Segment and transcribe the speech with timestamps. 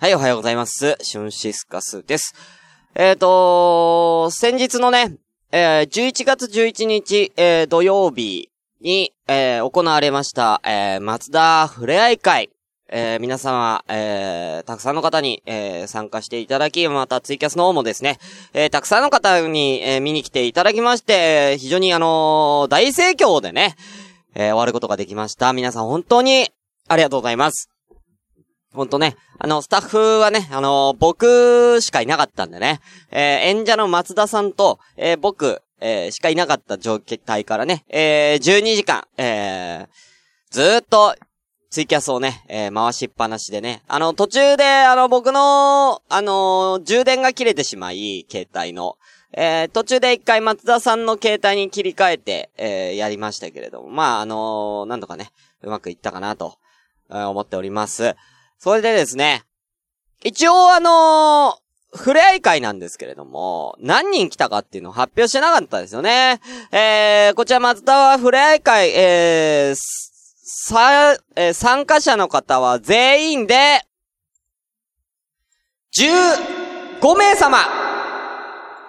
[0.00, 0.96] はい、おはようございます。
[1.02, 2.34] シュンシスカスです。
[2.94, 5.18] えっ、ー、と先日のね、
[5.52, 8.48] えー、11月11日、えー、土曜日
[8.80, 12.48] に、えー、行われました、えー、松田ふれあい会。
[12.88, 18.18] えー、皆様、えー、たくさんの方に、えー、参加していただき、またツイキャスの方もですね、
[18.54, 23.76] えー、たくさんの方に、えー、見に来ていただきまして、非常にあのー、大盛況でね、
[24.34, 25.52] えー、終わることができました。
[25.52, 26.48] 皆さん本当に
[26.88, 27.69] ありがとうございます。
[28.72, 39.88] ほんとね、あの、スタッフはね、あの、僕しかいなかったんでね、えー、演者の松田さんと、えー、僕、えー、しかいなかった状態からね、えー、12時間、えー、
[40.50, 41.16] ずーっと、
[41.70, 48.96] ツイキャスをね、えー、回しっぱなしでね、あの、途中で、あの、僕の、あの充電が切れてしまい、携帯の。
[49.32, 55.30] えー、途中で一回松田さんの携帯に切り替えて、えー、やりましたけれども、まあ、あのなんとかね、
[55.62, 56.58] うまくいったかなと、
[57.10, 58.16] えー、思っております。
[58.62, 59.44] それでですね、
[60.22, 66.40] 一応あのー、触れ合い会なんですけれども、何人来たかっていうのを発表してなかったですよね。
[66.70, 73.80] えー、こちら松田は触れ合い会、えー、さ、えー、参加者の方は全員で、
[75.96, 77.60] 15名様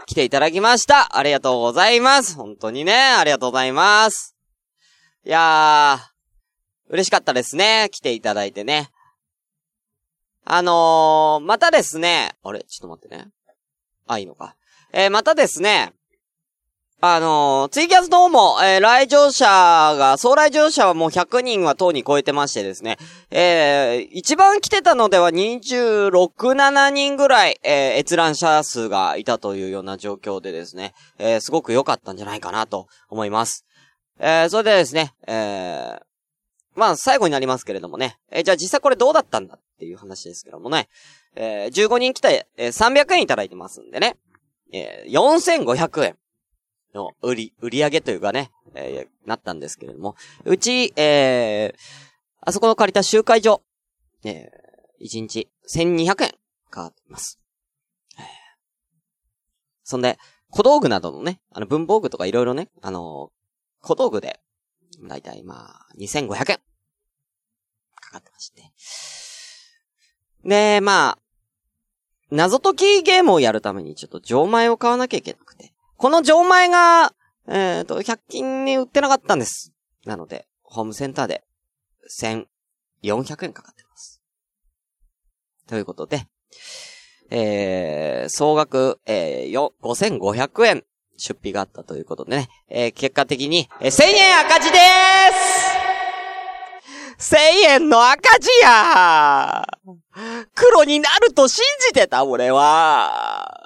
[0.06, 1.18] 来ていただきました。
[1.18, 2.36] ありがとうございます。
[2.36, 4.36] 本当にね、ありがとうございます。
[5.26, 7.88] いやー、嬉しかったですね。
[7.90, 8.90] 来ていただいてね。
[10.54, 12.60] あのー、またですね、あれ？
[12.60, 13.30] ちょっと待ってね。
[14.06, 14.58] あ、いいのか。
[14.92, 15.94] えー、またですね、
[17.00, 22.98] あのー、ツイキャスの方も、えー、来場者が、総来場者はもう100人は等に超えてましてですね、
[23.30, 33.66] えー、一番来てたのでは26、7人ぐらい、え、閲覧者数がいたというような状況でですね、え、すごく良かったんじゃないかなと思います。
[34.20, 36.02] え、それでですね、えー、
[36.76, 38.18] まあ、最後になりますけれどもね。
[38.32, 40.88] えー、じゃあ実際これどうだったんだっていう話ですけどもね。
[41.36, 44.18] えー、15人来て、えー、300円いただいてますんでね。
[44.72, 46.18] えー、4500円
[46.94, 50.16] の売り、売り上げというかね、えー、なったんですけれども。
[50.46, 51.78] うち、えー、
[52.42, 53.62] あそこの借りた集会所、
[54.24, 56.28] えー、1日1200円か
[56.70, 57.40] かってます。
[58.18, 58.26] えー、
[59.84, 60.18] そんで、
[60.50, 64.40] 小道具などのね、あの文房具とかいろいろね、あのー、小道具で
[65.08, 66.60] だいたいまあ、2500円。
[68.12, 68.72] かかってまして。
[70.44, 71.20] で、まあ、
[72.30, 75.74] 謎解きゲームをやるためにちょっと錠前を買わなきゃいけなくて。
[75.98, 77.14] この錠前が、
[77.48, 79.74] えっ、ー、と、100均に売ってなかったんです。
[80.06, 81.44] なので、ホームセンターで
[82.20, 84.22] 1400円かかってます。
[85.68, 86.26] ということで、
[87.30, 90.84] えー、総額、えー、5500円
[91.18, 94.82] 出費があったということでね、えー、結果的に、え、1000円赤字でー
[95.34, 95.81] す
[97.32, 97.38] !1000
[97.70, 99.66] 円の赤字や
[100.54, 103.58] 黒になると信じてた、俺は。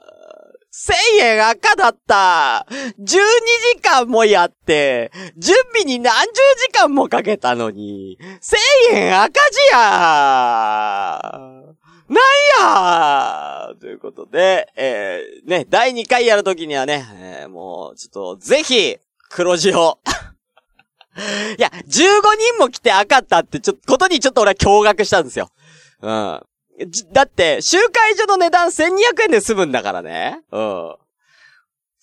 [0.72, 6.34] 1000円赤だった !12 時間もやって、準備に何十
[6.68, 8.20] 時間もかけたのに、
[8.92, 9.80] 1000円赤字や
[12.08, 12.16] なん
[12.60, 19.00] やということで、えー、ね、第2回やるときにはね、えー、もう、ちょっと、ぜひ、
[19.30, 19.98] 黒字を。
[21.58, 25.50] いや、15人も来て赤ったって、ちょっと、ことにちょっと俺は驚愕したんですよ。
[26.02, 26.42] うん。
[27.14, 30.42] だって、集会所の値段1200円で済むんだからね。
[30.52, 30.96] うん。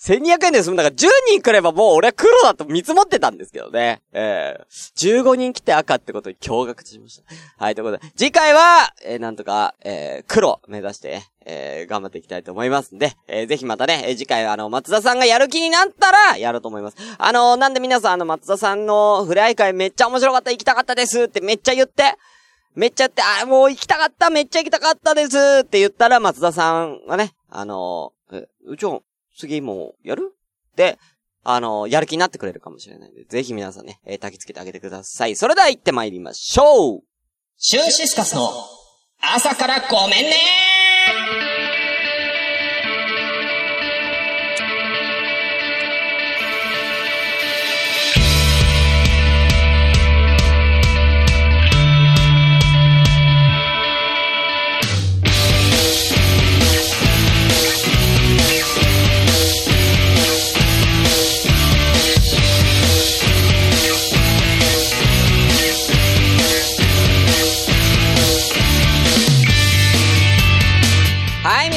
[0.03, 4.03] 1200円で済むんだから、10人来ればもう俺は黒だと見積もってたんですけどね。
[4.13, 7.25] ええー、15人来て赤ってことに驚愕しました。
[7.57, 16.97] はい、ということで、次回は、えー、なんとか、えー、黒目指して、えー、頑張っていきたいと思いますんで、えー、ぜひまたね、えー、次回はあの、松田さんがやる気になったら、やると思います。
[17.19, 22.17] あのー、なんで皆さんあの、松田さんの触れ合い会めっちゃ面白かった、行きたかったですってめっちゃ言って、
[22.75, 29.05] めっちゃ言って、あ、もう行きたかった、めっちゃ行きたかったですって言ったら、松田さんがね、あのー、え、うちょ、
[29.37, 30.35] 次もやる？
[30.77, 30.99] で、
[31.45, 35.37] あの、やる気になってくれるかもしれないんで、ぜひ皆さんね、えー、焚き付けてあげてください。
[35.37, 37.01] それでは行ってまいりましょう。
[37.57, 38.51] シューシスカスの
[39.21, 40.82] 朝からごめんね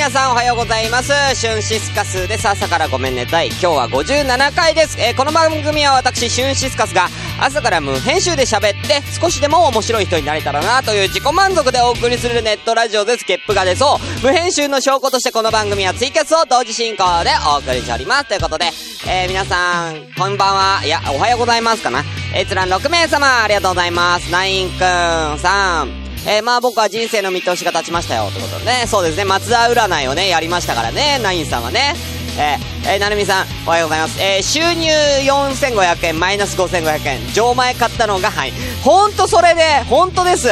[0.05, 1.11] 皆さんおはようございます。
[1.33, 2.47] シュンシスカスです。
[2.47, 3.47] 朝からごめんねたい。
[3.47, 5.01] 今日は57回です。
[5.01, 7.07] えー、この番組は私、シュンシスカスが
[7.41, 13.25] 朝から無編集で喋って少しでも面白い人になれたらなという自己満足でお送りするネットラジオです。
[13.25, 14.23] ゲップが出そう。
[14.23, 18.27] 無編集の証拠としてこの番組はツイキャスを同時進行でお送りしております。
[18.27, 18.65] ということで、
[19.09, 20.85] えー、皆さん、こんばんは。
[20.85, 22.03] いや、おはようございますかな。
[22.35, 24.31] 閲覧6名様、ありがとうございます。
[24.31, 26.04] ナインくんさん。
[26.27, 28.85] えー、まあ僕は人生の見通しが立ちましたよ、ってことでね。
[28.87, 31.95] そうですね、松田占いをね、やりましたからね、ナインさんはね。
[32.37, 34.21] えー、えー、なるみさん、おはようございます。
[34.21, 34.89] えー、収入
[35.23, 38.53] 4500円、マイナス5500円、錠前買ったのが、はい。
[38.83, 40.49] ほんとそれで、ほんとです。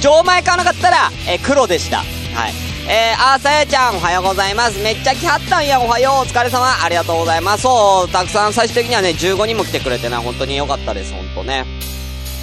[0.00, 1.98] 錠前買わなかったら、えー、黒でした。
[1.98, 2.72] はい。
[2.88, 4.78] えー、あさやちゃん、おはようございます。
[4.82, 7.62] めっちゃ来はったんや、おはよう、お疲れ様、ありがとうございます。
[7.62, 11.64] そう、たくさん最終的にはね、15人も来てくれてな、本当に良かったです、本当ね。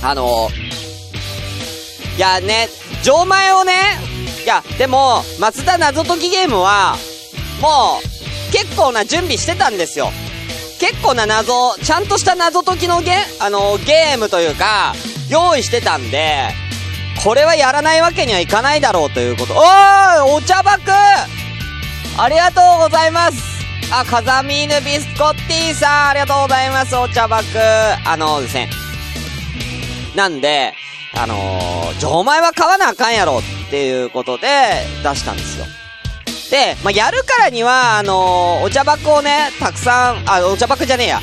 [0.02, 0.69] あのー、
[2.20, 2.68] いやね、
[3.02, 3.72] 錠前をね、
[4.44, 6.98] いや、でも、松田謎解きゲームは、
[7.62, 10.12] もう、結構な準備してたんですよ。
[10.82, 14.94] 結構な謎、ちゃんとした謎解きのゲ、あの、ゲームというか、
[15.30, 16.50] 用意してたんで、
[17.24, 19.54] これはやらないわけにはいかないだろうということ。
[19.54, 23.42] おーお茶爆ありがとうございます
[23.94, 27.46] あ、風見犬ビスコッティさん、ありがとうございます、お茶爆
[28.04, 28.70] あのですね。
[30.16, 30.74] なんで、
[31.22, 34.48] あのー、錠前は買わなあかんやろっていうことで
[35.04, 35.66] 出したんですよ。
[36.50, 41.22] で、まあ、やるからには、あのー、お茶箱をね、たくさん、あ、お茶箱じゃねえや。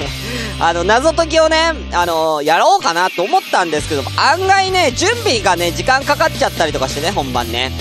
[0.60, 7.72] あの、謎解きをね、あのー、やろうかなと思ったんですけども、案外ね、準備がね、時間かかっちゃったりとかしてね、本番ね。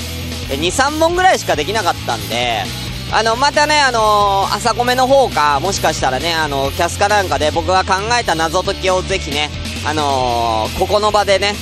[0.49, 2.63] 2、3本ぐらいしかできなかったんで、
[3.11, 9.49] あの、またね、あのー、朝米の方か、もしかしたらね、あの、キャスカなんかで僕が考えた謎解きをぜひね、
[9.85, 11.53] あのー、ここの場でね、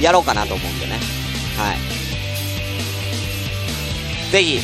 [0.00, 1.00] やろうかなと思うんでね。
[1.56, 1.78] はい。
[4.30, 4.60] ぜひ、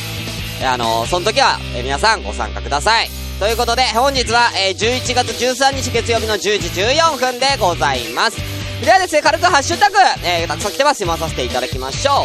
[0.63, 3.09] あのー、その時は、え皆さんご参加ください。
[3.39, 8.37] ということで、本日は、えー、11月13日月曜日の10時14分でございます。
[8.83, 10.99] ではですね、軽くハッシュタグ、えー、たくさん来てます。
[10.99, 12.15] 読まさせていただきましょう。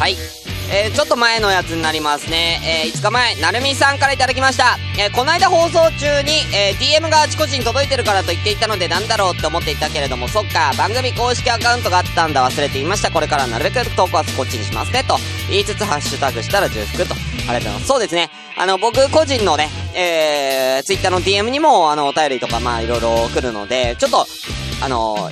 [0.00, 0.35] はい。
[0.68, 2.60] えー、ちょっと前のやつになりますね。
[2.84, 4.76] えー、5日前、なるみさんからいただきました。
[4.98, 13.10] えー、この間放送中に、え、DM があちこちに届いてるからと言っていたのでなんだろうって思っていたけれども、そっか、番組公式アカウントがあったんだ、忘れていました。
[13.10, 15.18] これからなるべく投稿はこっちにしますね、と
[15.48, 17.14] 言いつつハッシュタグしたら重複と。
[17.14, 17.86] ありがとうございます。
[17.86, 18.30] そうですね。
[18.58, 24.26] あの、僕個人のね、えー、ツイッターの DM にも、あの、お便りとか、まあ、いろいろ来るので、ちょっと、
[24.82, 25.30] あの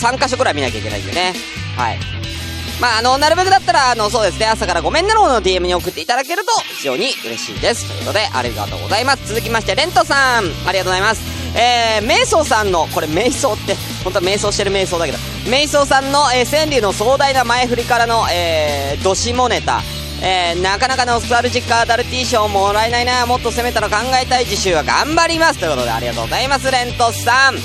[0.00, 1.34] 3箇所くらい見なきゃいけないんでね。
[1.76, 2.23] はい。
[2.84, 7.88] まあ、あの、なるべくだったら、あの、そうですね、朝からごめんねのの DM に送っていただけると非常に嬉しいです。
[7.88, 9.26] ということで、ありがとうございます。
[9.26, 11.22] 続きまして、レントさん、ありがとうございます。
[11.56, 19.80] えー、瞑想さんの、これ瞑想って、本当は瞑想してる瞑想だけど、瞑想さんの、えー、川柳の壮大な前振りからの、えー、どしもネタ、
[20.22, 25.58] えー、なかなかノスタルジックアダルティー賞もらえないな、もっと攻めたの考えたい次週は頑張ります。
[25.58, 27.56] ということで、ありがとうございます、レントさん。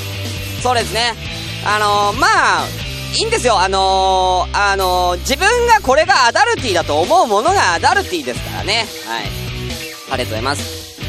[0.64, 1.14] そうですね。
[1.66, 2.28] あのー、ま
[2.62, 3.60] あ、いいんですよ。
[3.60, 8.86] あのー、あのー、自分がこれがアダルティだと思うものがアダルティですからね。
[9.06, 9.24] はい。
[10.12, 11.00] ありがとうございます。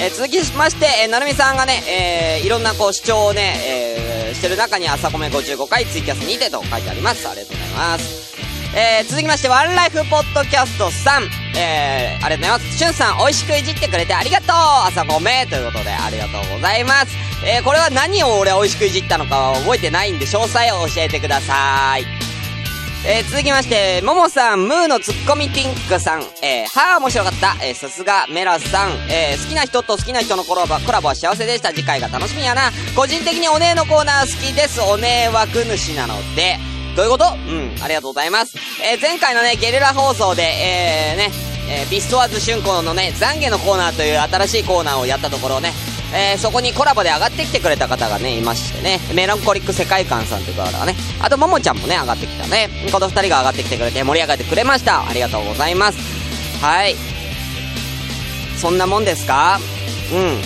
[0.00, 7.28] えー、続きまして、えー、なるみさんがね、えー、いろんなこう主張をね、えー、してる中に朝米55回ツイキャスにてと書いてあります。
[7.28, 8.29] ありがとうございます。
[8.72, 11.28] えー、続きまして、ワンライフポッドキャストさん。
[11.56, 12.78] えー、ありがとうございます。
[12.78, 14.56] しゅんさん、美味しくいじってくれてありがとう
[14.86, 17.16] 朝米ということで、ありがとうございます。
[17.44, 22.06] えー、これは何を俺美味しくいじったのかは覚えてないんで、詳細を教えてください。
[23.04, 27.56] えー、続きまして、ももさん、ムーのツッコミピンクさん、えー、はぁ、面白かった。
[27.62, 31.70] えー、さすが、メラさん、えー、好きな人と好きな人のコラボコラボは幸せでした。
[31.70, 32.70] 次回が楽しみやな。
[32.94, 34.80] 個人的にお姉のコーナー好きです。
[34.80, 36.69] お姉枠主なので。
[36.96, 37.24] どういうこと？
[37.24, 38.56] うん、ありがとうございます。
[38.82, 41.30] えー、前回のね、ゲリラ放送で、えー、ね、
[41.68, 45.72] えー、ビストワーズ春子のね、懺悔のコーナーという新しいコーナーをやったところね、
[46.12, 52.68] えー、そこにコラボで上がってきてくれた方がね、いましてね、メランコリック世界観さんという方がね、あと、ももちゃんもね、上がってきたね。
[52.90, 55.08] この二人が上がってきてくれて盛り上がってくれました。
[55.08, 55.98] ありがとうございます。
[56.60, 56.96] はい。
[58.56, 59.60] そんなもんですか？
[60.12, 60.40] うん。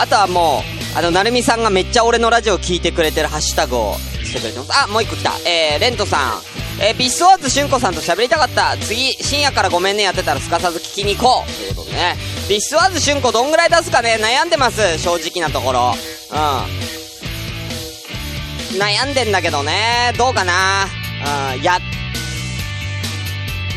[0.00, 0.62] あとはも
[0.94, 3.96] う、あの、なるみさんがめっちゃ俺のラジオ聞いてくれてるハッシュタグを
[4.30, 4.72] してくれてます。
[4.84, 5.32] あ、もう一個来た。
[5.44, 6.42] えー、レントさん。
[6.80, 8.76] えー、ビスワーズしゅんこさんと喋りたかった。
[8.78, 11.52] 次、深夜からごめんねやってたらすかさず聞きに行こう。
[11.52, 12.16] ということでね。
[12.48, 14.98] ビスワーズしゅんこどんぐらい出すかね、悩んでます。
[14.98, 15.94] 正直なところ。
[16.30, 16.38] うん。
[18.78, 20.12] 悩んでんだけどね。
[20.16, 20.86] どうかな。
[21.54, 21.78] うん、や、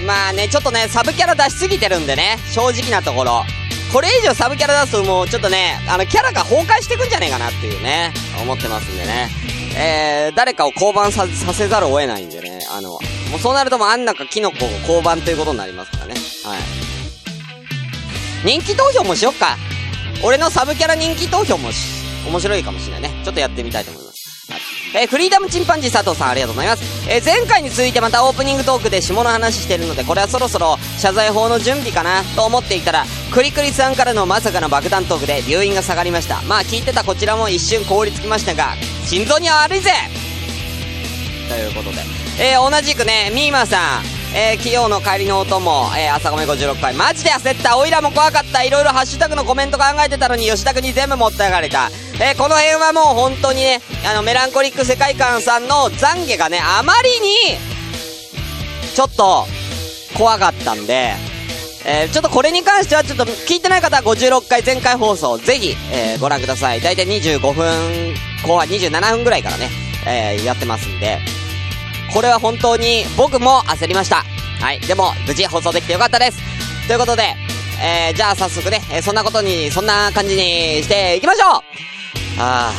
[0.05, 2.37] まあね、ちょっとね、サブキャラ出しすぎてるんでね。
[2.53, 3.43] 正直なところ。
[3.91, 9.29] これ以上サブキャラ出すともうちょっとね、あの、キャラが崩壊してくんじゃねえかなっていうね、思ってますんでね。
[9.75, 12.59] えー、誰かを降板させざるを得ないんでね。
[12.71, 12.99] あの、も
[13.37, 16.13] うそうなるともあん中キノコ降板ということになりますからね。
[16.43, 16.59] はい。
[18.45, 19.57] 人気投票もしよっか。
[20.23, 21.77] 俺のサブキャラ人気投票もし、
[22.27, 23.21] 面白いかもしれないね。
[23.23, 24.51] ちょっとやってみたいと思います。
[24.51, 24.61] はい
[24.95, 26.83] えー、フリーダムチンパンジー佐藤さんありがとうございます。
[27.09, 36.41] えー、前回に続いてまたオープニングトークで下の話してるので、これはそろそろ謝罪法の準備かなと思っていたら、クリクリさんからのまさかの爆弾トークで留飲が下がりました。
[36.43, 39.91] まあ聞いてたこちらも一瞬凍りつきましたが、心臓に悪いぜ
[41.49, 41.97] ということで。
[42.39, 44.03] えー、同じくね、ミーマさん、
[44.35, 46.95] えー、企業の帰りの音も、えー、朝ごめ56回。
[46.95, 47.77] マジで焦った。
[47.77, 48.63] おいらも怖かった。
[48.63, 51.89] いろいろハッシュタグのコメント考えてたのに、吉田君に全部持って上がれた。
[52.15, 57.59] えー、この辺はもう本当にね、あの、メランコリック世界観さんの懺悔がね、あまりに、
[58.95, 59.45] ちょっと、
[60.17, 61.13] 怖かったんで、
[61.85, 66.81] えー、ちょっとこれに関してはちょっと聞いてない方は56回前回放送ぜひ、えー、ご覧ください。
[66.81, 68.13] だいたい25分、
[68.45, 69.69] 後半27分ぐらいからね、
[70.07, 71.19] えー、やってますんで、
[72.13, 74.23] これは本当に僕も焦りました。
[74.61, 74.79] はい。
[74.79, 76.37] でも、無事放送できてよかったです。
[76.87, 77.35] ということで、
[77.81, 81.61] えー、じゃあ早速ね、えー、そんなことに、そんな感じにしていきましょう
[82.39, 82.71] あ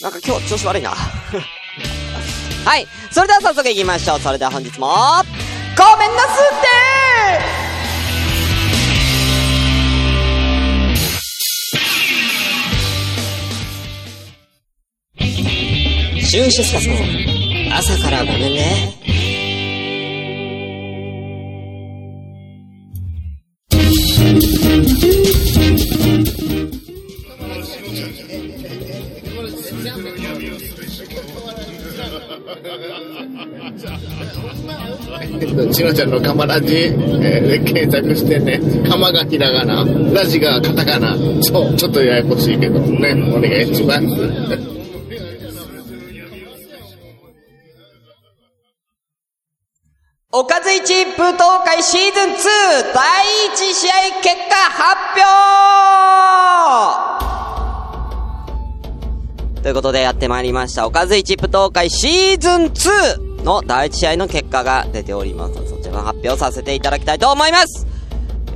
[0.00, 0.02] ー。
[0.02, 0.90] なんか今日調子悪いな。
[2.64, 2.86] はい。
[3.10, 4.20] それでは早速行きましょう。
[4.20, 7.65] それでは本日も、ごめんなすって
[16.28, 16.94] シュンシスカスの
[17.72, 18.92] 朝からごめんね。
[35.72, 44.75] ちのちゃんのカマラジ、えー、検索してね、カマがひらがな、ラジがカタカナ、そう、ちょっとややこしいけどね、お願いします。
[50.38, 52.36] おかず一舞踏会シーズン2
[52.92, 54.98] 第1試合結果発
[59.54, 60.86] 表ということでやってまいりました。
[60.86, 65.54] おかず一舞踏会シーズン2の第1試合の結果が出ております。
[65.70, 67.86] そちらの発表させていただきたいと思います。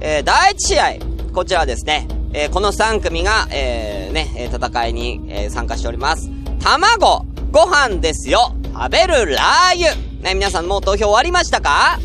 [0.03, 0.97] えー、第1試合、
[1.33, 2.07] こちらですね。
[2.35, 6.29] えー、この3組が、えー、ね、戦いに、えー、参加しております。
[6.63, 10.10] 卵、ご飯ですよ、食べるラー油。
[10.21, 11.99] ね、皆さんもう投票終わりましたか？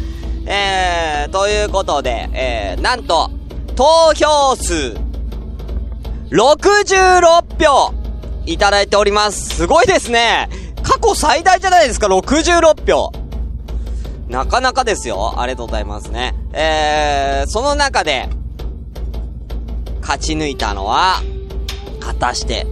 [0.47, 3.29] えー、ということで、えー、なんと、
[3.75, 4.95] 投票数、
[6.29, 7.93] 66票、
[8.45, 9.55] いただいております。
[9.55, 10.49] すごいですね。
[10.83, 13.11] 過去最大じゃないですか、66票。
[14.29, 15.33] なかなかですよ。
[15.39, 16.35] ありがとうございますね。
[16.53, 18.29] えー、その中で、
[20.01, 21.21] 勝ち抜いたのは、
[21.99, 22.65] 果たして、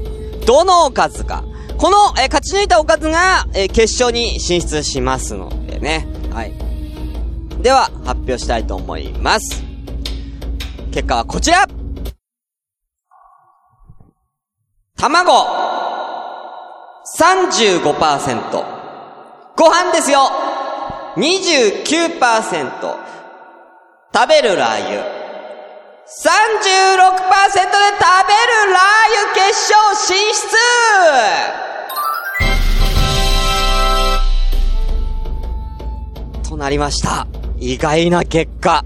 [0.45, 1.43] どのおかずか。
[1.83, 6.07] この、えー、勝ち抜いたおかずが、えー、決勝に進出しますのでね。
[6.31, 6.53] はい。
[7.61, 9.61] では、発表したいと思います。
[10.93, 11.67] 結果はこちら
[14.95, 15.33] 卵
[17.19, 18.65] !35%。
[19.57, 20.31] ご飯ですよ
[21.17, 22.95] !29%。
[24.13, 25.03] 食べるラー油。
[26.05, 26.47] 36%で食
[27.51, 31.72] べるラー油決勝進出
[36.53, 37.27] となりました。
[37.59, 38.85] 意外な結果。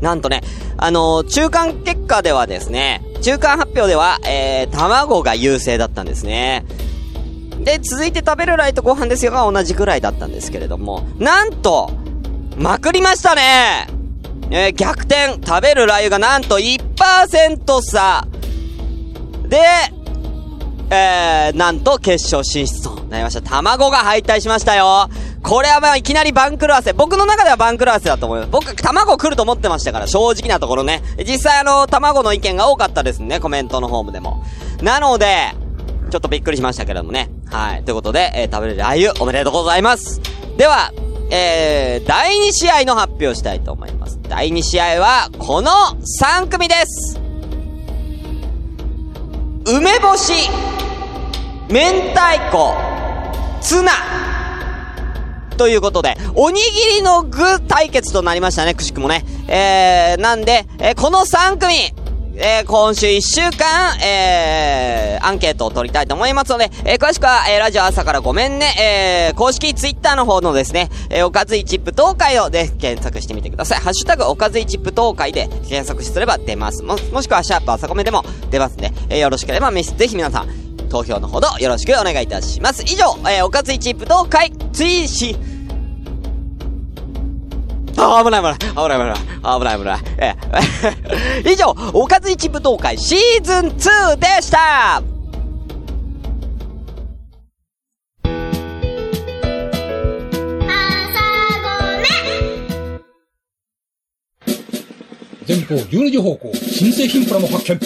[0.00, 0.42] なんとね、
[0.76, 6.66] あのー、中間結果ではですね、中間発表では、えー、卵が優勢だったんですね。
[7.60, 11.90] で、続いて食べるライトご飯ですよが同じくらいだったんですけれども、なんと、
[12.58, 13.86] まくりましたね
[14.50, 18.26] えー、逆転食べるラー油がなんと1%差
[19.48, 19.58] で、
[20.90, 23.42] えー、なんと決勝進出となりました。
[23.42, 25.08] 卵が敗退しましたよ。
[25.46, 26.92] これはまあいきなり番狂わせ。
[26.92, 28.50] 僕の中では番狂わせだと思います。
[28.50, 31.02] 僕、卵来ると思ってましたから、正直なところね。
[31.18, 34.42] 実際あの、卵の意見が多かったですね、コメントの方でも。
[34.82, 35.54] なので、
[36.10, 37.30] ちょっとびっくりしましたけれどもね。
[37.46, 37.84] はい。
[37.84, 40.20] ということで、えー、食べれるラー油、おめでとうございます。
[40.56, 40.92] では、
[41.30, 44.18] えー、第2試合の発表したいと思います。
[44.28, 47.20] 第2試合は、この3組です。
[49.64, 50.50] 梅干し、
[51.68, 51.80] 明
[52.12, 52.74] 太子、
[53.60, 53.92] ツナ、
[55.56, 59.24] ということで、おにぎりの具対決となりましたね、くしくもね。
[59.48, 61.74] えー、なんで、えー、この3組、
[62.38, 73.80] えー、今週1週間、えー、アンケートを取りたいと思いますので、えー、詳しくは、えー、ラジオ朝からごめんね、えー、公式ツイッターの方のですね、えー、おかずいチップ東海をで検索してみてください。
[73.80, 76.82] ハッシュタグおかずいチップ東海で検索すれば出ます。
[76.82, 82.82] も、もしくはシャープ朝ごめでも出ますんで、えー、よろしければ、ぜひ皆さん、投票のほどよろしくお願いいたします。
[82.84, 85.36] 以上、えー、おかずいチップ東海、追試、
[87.98, 88.58] あ、危ない危ない。
[88.58, 89.58] 危ない危ない。
[89.58, 90.00] 危ない危ない。
[90.18, 90.34] え
[91.50, 95.02] 以上、おかず一武道会シーズン2でした
[105.48, 107.80] 前方12時方向、新製品プラも発見。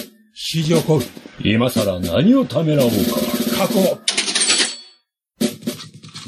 [0.53, 1.20] 指示を行う。
[1.43, 2.97] 今さら何をためらおうか。
[3.59, 3.99] 確保。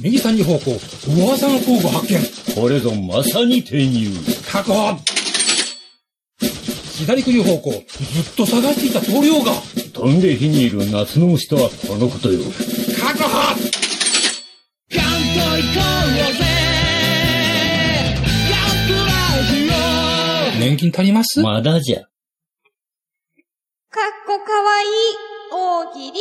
[0.01, 2.19] 右3時方向、噂の工具発見。
[2.55, 4.11] これぞまさに転入。
[4.51, 4.97] 確保。
[6.97, 7.83] 左9時方向、ずっ
[8.37, 9.53] と探していた棟梁が。
[9.93, 12.41] 飛んで火にいる夏の虫とはこのことよ。
[12.99, 13.29] 確保
[20.59, 21.41] 年金足ります？
[21.41, 22.12] まだじゃ。
[24.25, 24.89] かっこかわいい
[25.51, 26.21] 大喜利。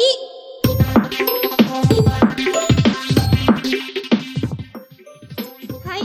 [5.88, 6.00] はい。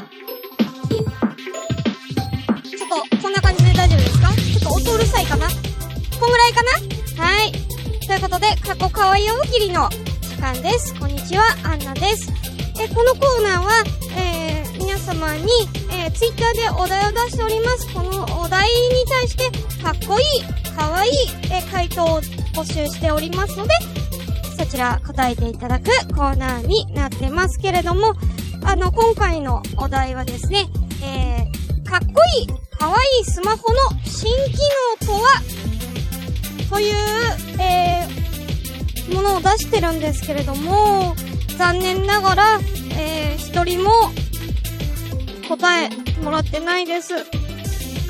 [2.68, 4.28] ちょっと、こんな感じで大丈夫ですか？
[4.28, 5.48] ちょっと音うるさいかな？
[5.48, 5.54] こ
[6.28, 6.62] んぐらいか
[7.16, 7.24] な？
[7.24, 7.52] はい。
[8.06, 9.88] ということで、かっこかわいい大喜利の
[10.20, 10.94] 時間です。
[11.00, 12.30] こんにちは、アンナです。
[12.78, 13.84] え、このコーナーは、
[14.18, 14.35] えー、
[14.86, 15.46] 皆様に、
[15.90, 17.92] えー、ツイッターでお題を出しております。
[17.92, 19.50] このお題に対して、
[19.82, 21.12] かっこいい、かわいい、
[21.50, 22.22] えー、回答を
[22.54, 23.74] 募集しておりますので、
[24.56, 28.14] そちら答えていただくコーナーになってますけれども、
[28.62, 30.68] あの、今回のお題はですね、
[31.02, 32.46] えー、かっこいい、
[32.78, 34.60] かわいいスマホの新機
[35.00, 35.42] 能とは、
[36.70, 36.94] という、
[37.60, 41.16] えー、ものを出してるんですけれども、
[41.58, 42.60] 残念ながら、
[42.96, 43.90] えー、一人も
[45.48, 45.90] 答え
[46.22, 47.14] もらってないです。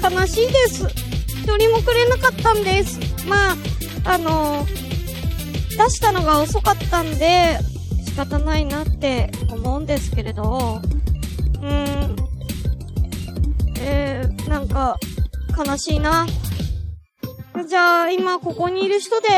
[0.03, 0.87] 悲しいです。
[1.29, 2.99] 一人もくれなかったんです。
[3.27, 3.57] まあ、
[4.05, 7.59] あのー、出したのが遅かったんで、
[8.05, 10.81] 仕方ないなって思うんですけれど、
[11.61, 12.17] うーん、
[13.81, 14.97] えー、なんか、
[15.57, 16.27] 悲しいな。
[17.69, 19.29] じゃあ、今ここにいる人で、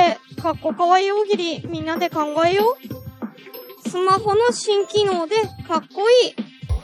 [0.41, 2.77] かっこかわいい大喜利、みんなで考えよ
[3.85, 3.89] う。
[3.89, 6.35] スマホの新機能で、かっこいい、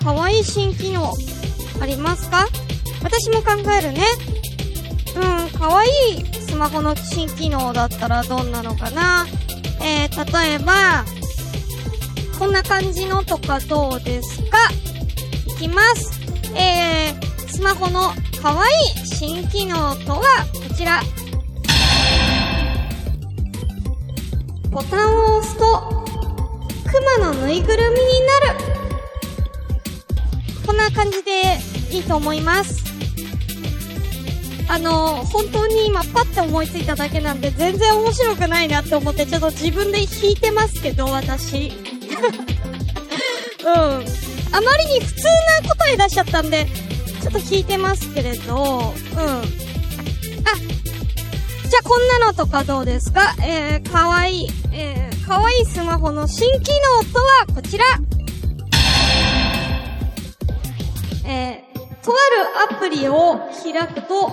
[0.05, 1.14] かわい新機能、
[1.81, 2.47] ありますか？
[3.03, 4.05] 私も考えるね。
[5.17, 5.88] うん、かわい
[6.19, 9.27] いスマホの新機能だったらどんなのかな？
[9.81, 11.07] えー、例えば、
[12.38, 14.59] こんな感じのとかどうですか？
[15.47, 16.21] いきます。
[16.55, 18.11] えー、スマホの
[18.43, 18.71] かわい
[19.03, 20.21] い新機能とは、
[20.69, 21.01] こちら。
[24.71, 26.05] ボタンを押すと、
[26.90, 28.21] クマのぬいぐるみに
[28.59, 28.74] なる。
[30.66, 31.59] こんな感じで
[31.90, 32.83] いいと思います。
[34.66, 41.72] あの、本当に今パッて思いついただけなんで全然面白くないなって思ってちょっと自分で弾いてますけど、私。
[43.64, 43.70] うん。
[43.70, 44.00] あ
[44.61, 45.24] まりに普通
[45.62, 46.66] な答え出しちゃったんで、
[47.20, 48.61] ちょっと弾いてますけれど、うん。
[48.61, 48.94] あ、
[49.42, 53.35] じゃあこんなのとかどうですか？
[53.42, 56.70] えー、かわいい、えー、かわいいスマホの新機
[57.03, 57.85] 能とはこちら。
[61.25, 62.15] えー、とあ
[62.69, 64.29] るアプリを開くと、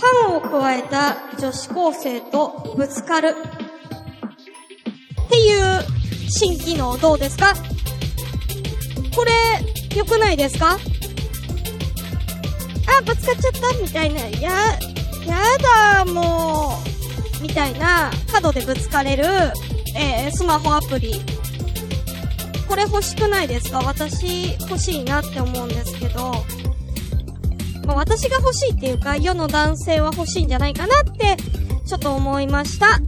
[0.00, 3.34] パンを加えた女子高生とぶつかる。
[5.26, 5.84] っていう
[6.28, 7.54] 新機能どうですか？
[9.14, 9.32] これ、
[9.96, 10.78] 良くないですか？
[12.98, 14.20] あ、ぶつかっちゃったみたいな。
[14.40, 14.50] や、
[15.26, 15.36] や
[16.04, 16.78] だ、も
[17.40, 17.42] う。
[17.42, 19.24] みたいな、角でぶつかれる、
[19.96, 21.20] えー、スマホアプリ。
[22.72, 23.80] これ欲しくないですか？
[23.80, 26.32] 私、欲しいなって思うんですけど。
[27.84, 31.36] まあ、私が欲しいっていうか、世の男性は欲しいんじゃないかなって、
[31.86, 32.98] ちょっと思いました。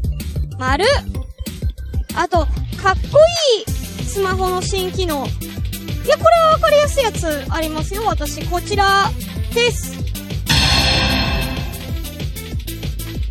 [0.59, 0.85] 丸。
[2.15, 2.49] あと、かっ
[3.11, 3.19] こ
[3.59, 3.65] いい
[4.05, 5.27] スマホの新機能。
[6.05, 8.45] いや、これはわかりやすいやつありますよ、私。
[8.45, 9.11] こちら
[9.55, 9.95] です。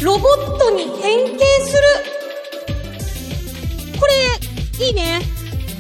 [0.02, 1.84] ロボットに変形する。
[4.00, 4.08] こ
[4.80, 5.22] れ、いいね。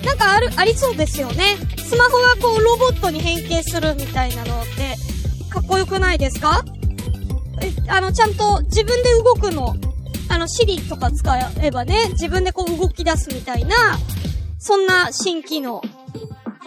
[0.04, 1.58] なんかある、ありそうですよね。
[1.78, 4.96] スマホがこう、ロボットに変形するみたいなのって、
[5.50, 6.64] かっこよくないですか？
[7.62, 9.76] え、あの、ちゃんと自分で動くの。
[10.30, 13.76] あの、シリとか使えばね、自分でこう動き出すみたいな、
[14.58, 15.82] そんな新機能。
[15.82, 15.88] か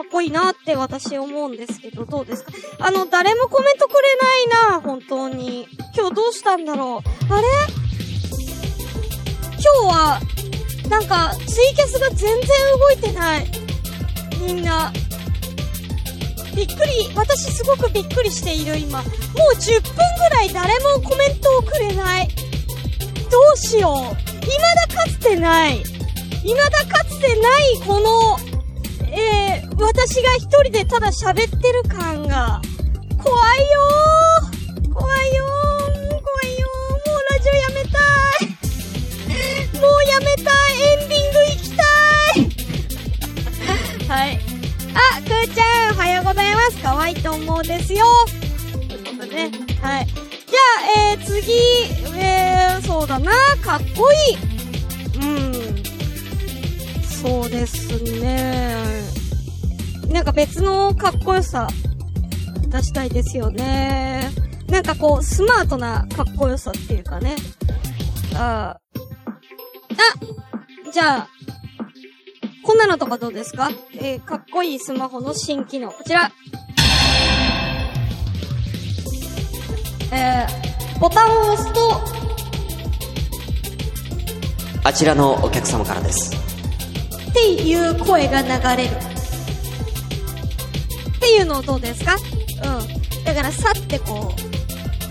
[0.05, 2.53] っこいいなって私思うんですけど、どうですか？
[2.79, 5.66] あの、誰もコメントくれないな、本当に。
[5.96, 7.33] 今日どうしたんだろう。
[7.33, 7.46] あれ？
[9.53, 10.20] 今日は、
[10.88, 12.31] なんか、ツイキャスが全然
[12.79, 13.46] 動いてない。
[14.40, 14.92] みんな。
[16.55, 19.03] びっくり、私すごくびっくりしている今。
[19.03, 19.09] もう
[19.57, 22.29] 10分ぐらい誰もコメントをくれない。
[23.31, 24.16] どうしよう。
[24.40, 25.83] 未だかつてない。
[26.42, 28.38] 未だかつてないこの、
[29.12, 32.61] えー、私が一人でただ喋ってる感が、
[33.18, 37.99] 怖いよー怖いよー怖いよーもうラジオやめた
[38.44, 40.76] いもうやめたい
[44.09, 44.38] はい。
[44.95, 46.81] あ、くーちゃん、おはようございます。
[46.81, 48.05] 可愛いと思うですよ。
[48.71, 49.51] ということでね。
[49.83, 50.07] はい。
[50.07, 50.19] じゃ
[51.11, 51.53] あ、えー、次、
[52.16, 54.37] えー、そうだな、かっこいい。
[55.19, 55.83] うん。
[57.03, 59.03] そうですね。
[60.09, 61.66] なんか別のかっこよさ
[62.69, 64.31] 出したいですよね。
[64.69, 67.35] なんかこう、スマートなかっこよさっていうかね。
[68.37, 68.79] あ。
[68.79, 68.81] あ
[70.92, 71.29] じゃあ、
[72.66, 73.70] こんなのとかどうですか？
[73.94, 75.92] えー、かっこいいスマホの新機能。
[75.92, 76.33] こちら。
[80.12, 82.00] えー、ボタンを押すと、
[84.83, 86.35] あちらのお客様からです。
[87.31, 88.48] っていう声が流
[88.83, 88.94] れる。
[91.16, 92.16] っていうのどうですか？
[92.16, 92.22] うん。
[93.24, 94.40] だから、さってこう、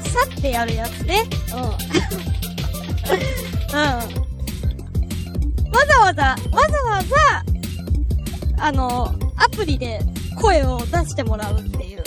[0.10, 1.24] さってやるやつね。
[1.54, 1.60] うん。
[3.80, 3.82] う
[4.22, 4.25] ん。
[5.76, 6.38] わざわざ、わ
[6.70, 7.04] ざわ
[8.58, 10.00] ざ、あの、アプリで
[10.42, 12.04] 声を出してもらうっていう。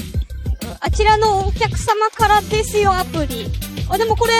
[0.81, 3.47] あちらのお客様からですよ、アプリ。
[3.91, 4.33] あ、でもこれ、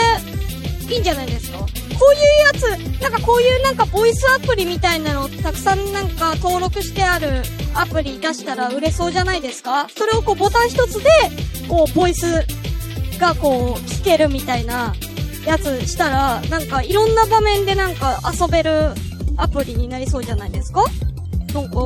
[0.91, 1.59] いいんじゃないですか？
[1.59, 7.43] こういうやつ、なんかこういうなんかボイスアプリみたいなのたくさんなんか登録してある
[7.75, 9.87] アプリ出したら売れそうじゃないですか？
[9.95, 11.09] それをこうボタン一つで、
[11.67, 12.43] こうボイス
[13.19, 14.95] がこう聞けるみたいな
[15.45, 18.93] やつしたら、なんかいろんな場面でなんか遊べる
[19.39, 20.83] アプリになりそうじゃないですか？
[21.53, 21.79] なんか、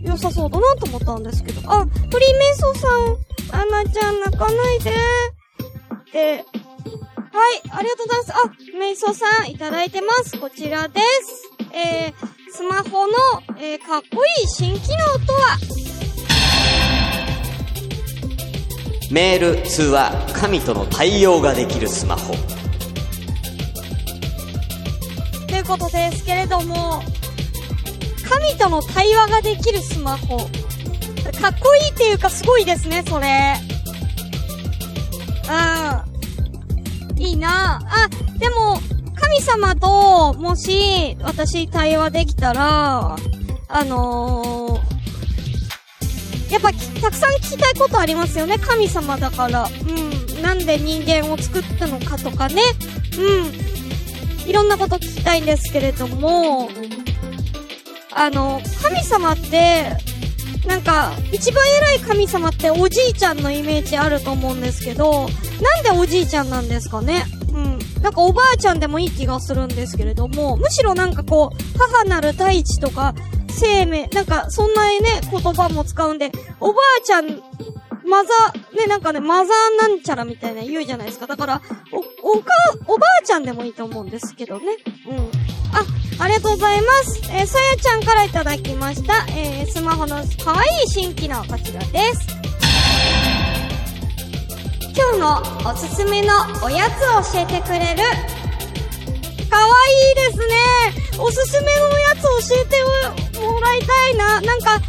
[0.00, 1.60] 良さそうだなと思ったんですけど。
[1.70, 2.88] あ、フリーメイソーさ
[3.58, 4.92] ん、アナちゃん泣かないで。
[6.12, 6.44] で、はい、
[7.70, 8.32] ありがとうございます。
[8.32, 10.38] あ、メイソーさんいただいてます。
[10.38, 11.50] こちらです。
[11.74, 13.12] えー、スマホの、
[13.58, 15.58] えー、かっこいい新機能とは？
[19.10, 22.34] メール、通話、神との対応ができるスマホ。
[25.66, 27.02] ことですけれども、
[28.28, 30.38] 神との対話ができるスマホ。
[30.38, 30.44] か
[31.48, 33.54] っこいいっていうかすごいですね、それ。
[35.48, 37.20] うん。
[37.20, 38.80] いいなあ、でも、
[39.14, 43.16] 神様と、もし、私対話できたら、
[43.68, 49.68] あのー、やっぱ、たくさん聞きたいことありますよね、神様だから。
[49.88, 50.42] うん。
[50.42, 52.62] なんで人間を作ったのかとかね。
[53.18, 53.65] うん。
[54.46, 56.70] いろんなこと聞きたいんですけれども、
[58.14, 59.92] あの、神様って、
[60.66, 65.28] なんか、一番偉い神様っておじいちゃんのイメージあると思うんですけど、
[65.60, 67.24] なんでおじいちゃんなんですかね？
[67.52, 67.78] うん。
[68.02, 73.14] なんかおばあちゃんでもいい気がするんですけれども、むしろなんかこう、母なる大地とか、
[73.48, 74.98] 生命、なんかそんなね、
[75.30, 77.42] 言葉も使うんで、おばあちゃん、
[78.06, 81.26] マザー、ね、なんかね、マザーなんちゃらみたいな言うじゃないですか。
[81.26, 81.62] だから、
[82.22, 82.50] お、おか、
[82.86, 84.76] おばあちゃんでもいいと思うんですけどね。
[85.08, 85.16] うん。
[85.18, 85.84] あ、
[86.20, 87.20] ありがとうございます。
[87.24, 89.26] えー、さやちゃんからいただきました。
[89.30, 92.28] えー、スマホの可愛い新機能、こちらです。
[94.94, 98.02] 今日のおすすめのおやつを教えてくれる。
[99.50, 100.54] かわいいですね。
[101.18, 104.40] おすすめのおやつ教えてもらいたいな。
[104.40, 104.80] なんか、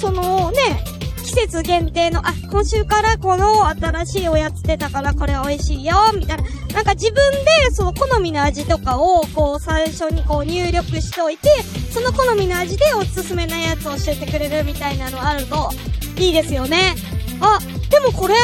[0.00, 0.93] そのね、
[1.34, 6.44] 季節限定の、あ、今週からこの新しいおやつ出たからこれ美味しいよ、みたいな。
[6.74, 11.48] なんか自分でその好みの味とかをこう最初にこう入力しておいて、
[11.92, 15.70] その好みの味でおすすめなやつを教えてくれるみたいなのあると
[16.18, 16.94] いいですよね。
[17.40, 17.58] あ、
[17.90, 18.36] でもこれ、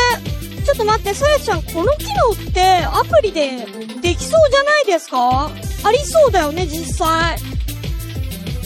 [0.64, 3.66] ちょっと待って、さやちゃん、この機能ってアプリで
[4.02, 5.48] できそうじゃないですか？
[5.84, 7.38] ありそうだよね、実際。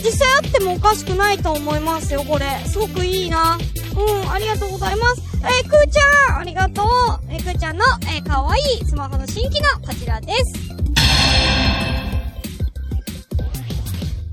[0.03, 2.47] 実際あってもおかしくないと思いますよ、これ。
[2.67, 3.59] すごくいいな。
[3.97, 5.23] うん、ありがとうございます。
[5.43, 6.87] えー、くーちゃん、ありがとう。
[7.31, 10.53] えー、くーちゃんの、えー、かわいいスマホの新機能、こちらです。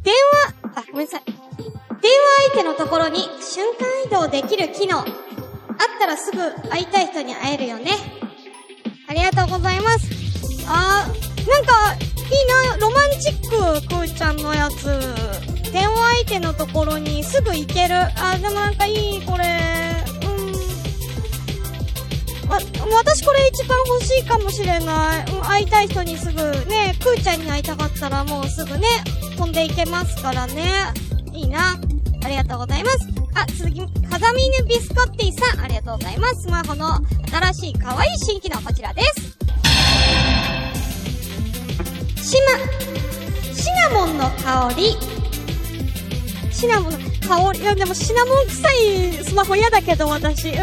[0.04, 1.24] 電話、あ、ごめんなさい。
[1.26, 5.00] 電話相手のところに瞬間移動できる機能。
[5.00, 5.06] あっ
[6.00, 7.92] たらすぐ会いたい人に会えるよね。
[9.08, 10.08] ありがとうございます。
[10.68, 15.21] あー、なんか、いいな、ロマンチック、くーちゃんのやつ。
[16.32, 17.96] 電話相手のところにすぐ行ける。
[17.96, 19.44] あ、でもなんかいい、これ。
[22.46, 22.50] うん。
[22.50, 22.58] わ、
[22.96, 25.32] 私これ一番欲しいかもしれない。
[25.34, 28.88] うん、会いたい人にすぐ、ね、くーちゃんに会いたかったらもうすぐね、
[29.36, 30.94] 飛んでいけますからね。
[31.34, 31.78] いいな。
[32.24, 33.00] ありがとうございます。
[33.34, 36.44] あ、続き、風見犬ビスコッティさん、ありがとうございます。
[36.44, 39.38] スマホの新しい可愛い新機能、こちらです。
[42.24, 45.21] シマ、シナモンの香り。
[46.62, 47.60] シナモン香り。
[47.60, 50.50] いや、でもシナモン臭いスマホ嫌だけど、私。
[50.50, 50.56] うん。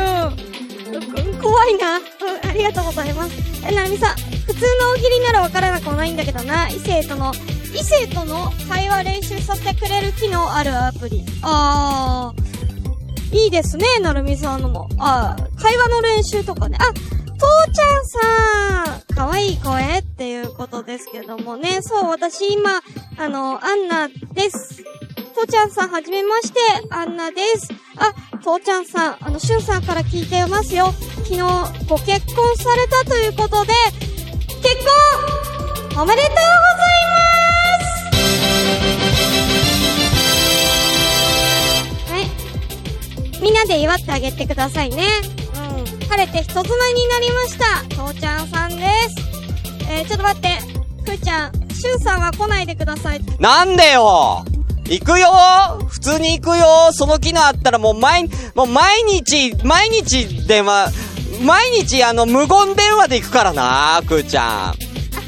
[1.43, 1.97] 怖いな。
[1.97, 3.33] うん、ありがとうございます。
[3.67, 7.33] え、なるみさん、普通の大喜利ならわからなくもないんだけどな、異性との、
[7.75, 11.25] 異性との会話練習させてくれる機能あるアプリ。
[11.43, 14.89] あー、いいですね、なるみさんのも。
[15.01, 16.79] あー、会話の練習とかね。
[16.81, 18.07] あ、父ちゃん
[18.87, 21.83] さん、可愛い声っていうことですけどもね。
[21.83, 22.83] そう、私今、
[23.17, 24.78] あの、アンナです。
[25.39, 26.59] 父ちゃんさん、はじめまして、
[26.91, 27.69] アンナです。
[27.97, 30.93] あ、父ちゃんさん、あの、しゅんさんから聞いてますよ。
[31.19, 31.43] 昨日、
[31.89, 33.73] ご結婚されたということで、
[34.61, 34.75] 結
[35.95, 37.21] 婚おめでとうございま
[42.01, 42.19] すは
[43.39, 43.41] い。
[43.41, 45.05] みんなで祝ってあげてくださいね。
[45.55, 45.85] うん。
[46.09, 47.85] 晴れて人妻になりました。
[47.95, 48.77] 父ちゃんさんで
[49.09, 49.15] す。
[49.89, 50.49] えー、ちょっと待って。
[51.05, 53.21] ふーちゃん、しゅんさんは来ないでください。
[53.39, 54.45] なんでよ
[54.89, 55.29] 行くよ
[55.89, 60.91] 普通に行くよその機能あったらもう毎、もう毎日、毎日電話、
[61.45, 64.71] 毎日あの無言電話で行くからなくーちゃん。
[64.71, 64.75] あ、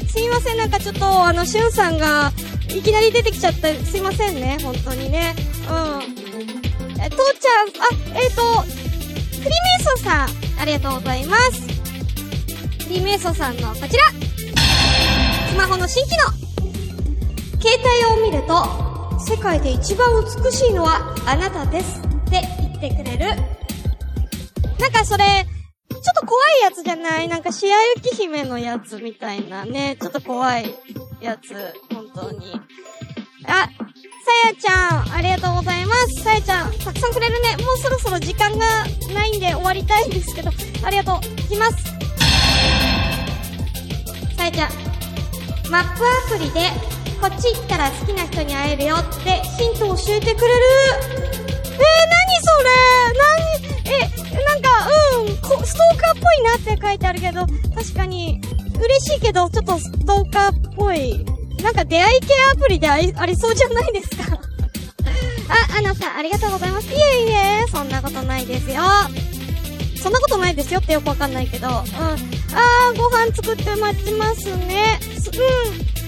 [0.09, 2.31] すいません、なんかちょっと、あの、しゅんさんが、
[2.69, 5.35] いきなり出てきちゃって、すいませんね、本当にね。
[5.69, 7.01] うん。
[7.01, 11.61] え、父ちゃん、あ、えっ、と、クリメイソさん、ありがとうございます。
[12.87, 14.03] クリメイソさんのこちら
[15.49, 16.41] スマホの新機能
[17.61, 18.90] 携帯を見ると、
[19.25, 20.07] 世界で一番
[20.43, 23.27] 美しいのはあなたですって言ってくれる。
[24.79, 25.23] なんかそれ、
[25.89, 27.27] ちょっと怖いやつじゃない？
[27.27, 29.97] なんか、シアユキ姫のやつみたいなね。
[30.01, 30.75] ちょっと怖い
[31.21, 31.53] やつ。
[31.93, 32.59] 本当に。
[33.45, 33.69] あ、さ
[34.47, 36.23] やちゃん、ありがとうございます。
[36.23, 37.57] さやちゃん、たくさんくれるね。
[37.63, 40.49] もうそろそろ時間がないんで終わりたいんですけど、
[40.83, 41.19] ありがとう。
[41.41, 41.83] いきます。
[44.35, 44.71] さやちゃん、
[45.69, 46.69] マップアプリで、
[47.21, 50.65] こっち行ったら好きな人に会えるよってヒント教えてくれる？
[51.65, 52.69] えー、何それ？
[53.85, 54.39] 何？
[54.39, 54.67] え、なんか、
[55.19, 58.41] うん、こストーカーっぽいなって書いてあるけど、確かに、
[58.83, 61.23] 嬉しいけど、ちょっとストーカーっぽい。
[61.61, 64.23] なんか出会い系アプリでありありそうじゃないですか？
[65.73, 66.87] あ、アナさん、ありがとうございます。
[66.87, 68.81] いえいえ、そんなことないですよ。
[70.01, 71.67] そんなことないですよってよくわかんないけど。
[71.67, 71.73] うん。
[71.73, 74.99] あー、ご飯作って待ちますね。
[75.35, 76.00] うん。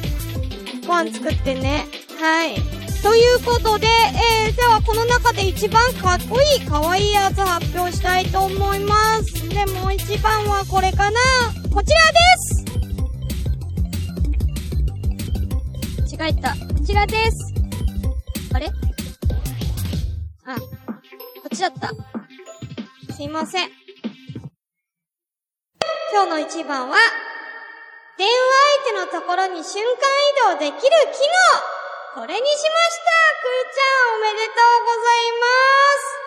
[0.86, 1.86] ご飯作ってね。
[2.20, 2.56] はい。
[3.02, 9.50] ということで、えー、ではこの中で一番かっこいい、かわいいやつ発表したいと思います。
[9.50, 11.20] でも一番はこれかな。
[11.74, 12.64] こちらです
[16.14, 16.52] 違えた。
[16.52, 17.54] こちらです。
[18.54, 18.68] あれ？
[20.46, 20.68] あ、こ
[21.54, 21.92] っちだった。
[23.14, 23.70] すいません。
[26.14, 26.98] 今日の一番は、
[28.16, 28.34] 電話
[28.86, 29.90] 相手のところに瞬間
[30.54, 31.26] 移動できる機
[32.16, 33.10] 能これにしました
[33.42, 35.50] くーちゃんおめでとうございま
[35.98, 36.24] す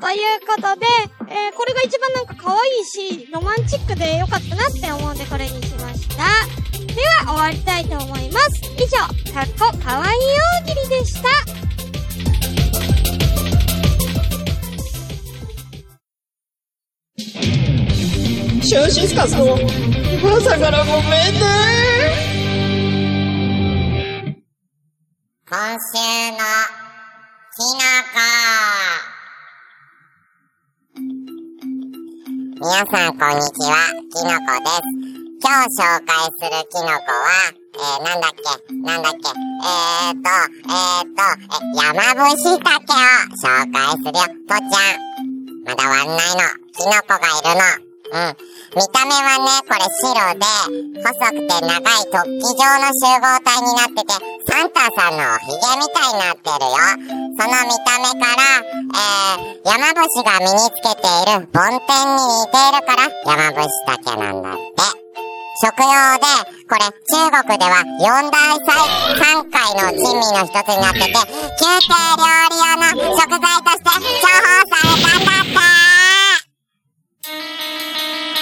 [0.00, 0.86] ということで、
[1.34, 6.16] えー、これが一番なんか可愛いし、ロマンチックで良かったなって思うんでこれにしました。
[6.94, 8.62] では、終わりたいと思います。
[8.76, 8.98] 以上、
[9.34, 10.20] かっこかわいい
[10.64, 11.67] 大喜利でした。
[18.68, 21.40] シュンシスカスの朝からごめんね。
[25.48, 25.96] 今週
[26.32, 26.36] の
[27.56, 27.80] きの
[28.12, 28.20] こ。
[32.60, 34.84] 皆さんこんにちは、きのこです。
[35.40, 43.00] 今日紹介するきのこは、えー、なんだっけ、なんだっけ、えーと、えーと、え、山伏竹を
[43.32, 44.28] 紹介するよ。
[44.46, 45.00] とっちゃん、
[45.64, 46.42] まだ終わんないの。
[46.76, 47.87] きのこがいるの。
[48.10, 48.36] うん。
[48.76, 50.44] 見た目はね、これ白で、
[51.02, 54.12] 細くて長い突起状の集合体になってて、
[54.48, 56.76] サンタさんのおひげみたいになってるよ。
[57.36, 65.08] その見た目から、えー、山伏が身につけている梵天に似ているから、山伏竹なんだって。
[65.60, 66.24] 食用で、
[66.68, 68.72] これ中国では四大祭
[69.18, 75.67] 三回の珍味の一つになってて、宮廷料理用の食材として重宝されたんだって
[77.28, 78.37] Música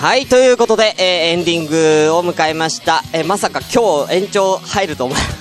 [0.00, 3.02] はい、ということで、えーエンディングを迎えました。
[3.12, 5.39] えーまさか今日延長入ると思わなかっ。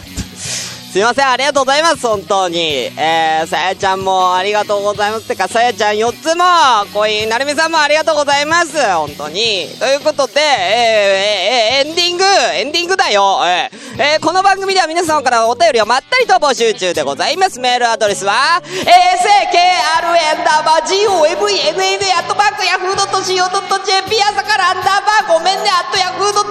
[0.92, 2.90] すいません、ありがとうございます、本当に。
[2.98, 5.28] えー、さやちゃんもありがとうございます。
[5.28, 6.44] てか、さやちゃん4つも、
[6.92, 8.76] こい、なるみさんもありがとうございます。
[8.76, 9.68] 本当に。
[9.80, 13.40] ということで、えー、えー、エンディング、エンディングだよ。
[13.46, 17.60] えー、えーこの番組では皆様からお便りをまったりと募集中でございます。
[17.60, 26.50] メールアドレスは、asakrn ダーバー govnna アットマークヤフー .co.jp 朝からアンダーバーごめんね、アットヤフー .co.jp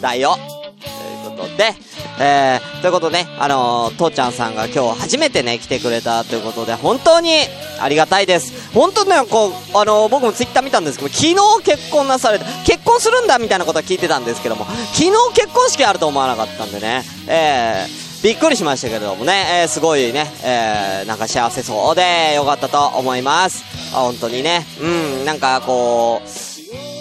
[0.00, 0.57] だよ。
[1.58, 1.74] で、
[2.20, 7.32] えー、ということで、あのー、父ちゃんさんが今日初めてね、来てくれたということで、本当に
[7.80, 8.72] ありがたいです。
[8.72, 23.64] 本当ね、こう、あのー僕もツイッター見たんですけど、昨日結婚なされた、結婚するんだみたいなことは聞いてたんですけども、昨日結婚式あると思わなかったんでね、えー、びっくりしましたけれどもね、えー、すごいね、えー、なんか幸せそうで、よかったと思います。
[23.92, 26.47] あ、本当にね、うん、なんかこう、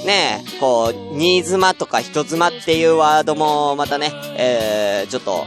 [0.07, 5.45] ね、こう、新妻とか人妻っていうワードもまたね、えー、ちょっと、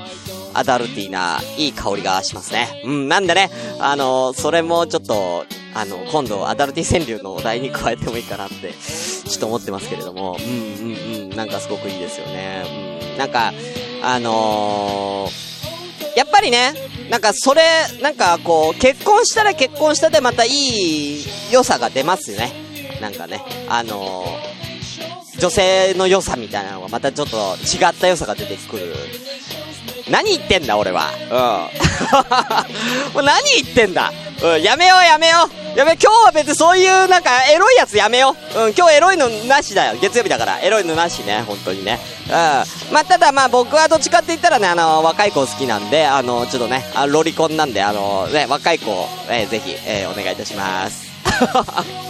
[0.52, 2.82] アダルティーな、いい香りがしますね。
[2.84, 5.44] うん、なんでね、あのそれもちょっと、
[5.74, 12.64] あの、今度、アダルティ川柳のお題に加えてもいいかなって、ちょっと思ってますけれども、うん、うん、うん、なんかすごくいいですよね。
[13.12, 13.52] うん、なんか、
[14.02, 16.74] あのー、やっぱりね、
[17.08, 17.62] なんかそれ、
[18.02, 22.69] なんかこう、結婚したら結婚したでまたいい良さが出ますよね。
[23.00, 24.60] なんかね、あのー
[25.38, 28.94] 女性の良さみたいなのがまたちょっと違った良さが出てくる。
[30.10, 31.08] 何言ってんだ俺は。
[31.30, 33.14] うん。
[33.14, 34.12] もう何言ってんだ。
[34.42, 35.78] うん、やめようやめよう。
[35.78, 38.58] やめ、今日は別にそういうなんかエロいやつやめよう。
[38.58, 39.98] うん、今日エロいのなしだよ。
[40.00, 40.58] 月曜日だから。
[40.60, 41.98] エロいのなしね、本当にね。
[42.26, 42.32] うん。
[42.32, 51.08] まあ、ただまあ僕はどっちかって言ったらね、あの、若い子好きなんで、あの、ちょっとね、あロリコンなんで、あの、ね、若い子、えーぜひ、えーお願いいたします。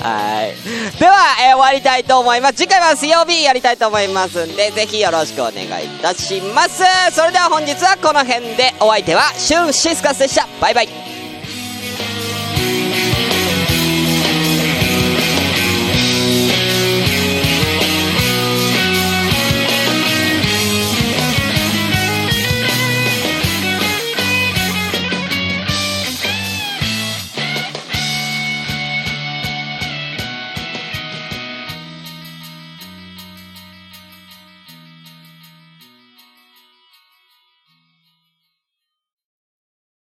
[0.00, 0.98] はい。
[0.98, 1.14] では、
[1.50, 2.54] えー終わりたいと思います。
[2.54, 6.84] 次回は水曜日やりたいと思いますんで、ぜひよろしくお願いいたします。
[7.12, 10.46] それでは本日はこの辺で、お相手は、シュンシスカスでした。
[10.60, 11.07] バイバイ。